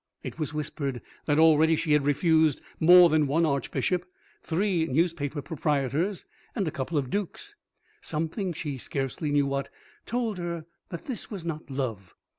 It 0.23 0.39
was 0.39 0.51
whispered 0.51 1.03
that 1.27 1.37
already 1.37 1.75
she 1.75 1.93
had 1.93 2.07
refused 2.07 2.59
more 2.79 3.07
than 3.07 3.27
one 3.27 3.45
Archbishop, 3.45 4.03
three 4.41 4.87
Newspaper 4.87 5.43
Proprietors 5.43 6.25
and 6.55 6.67
a 6.67 6.71
couple 6.71 6.97
of 6.97 7.11
Dukes. 7.11 7.55
Something, 8.01 8.51
she 8.51 8.79
scarcely 8.79 9.29
knew 9.29 9.45
what, 9.45 9.69
told 10.07 10.39
her 10.39 10.65
that 10.89 11.05
this 11.05 11.29
was 11.29 11.45
not 11.45 11.69
love. 11.69 12.15